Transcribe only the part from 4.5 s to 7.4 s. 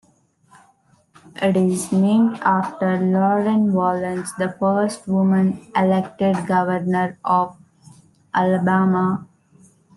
first woman elected Governor